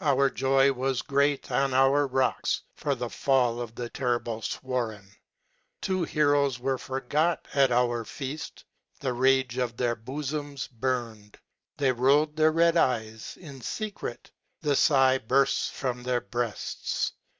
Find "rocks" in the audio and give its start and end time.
2.06-2.62